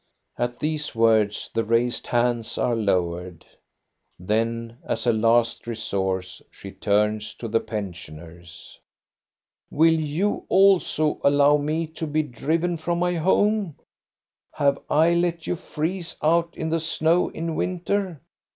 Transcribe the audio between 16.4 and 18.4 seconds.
in the snow in winter?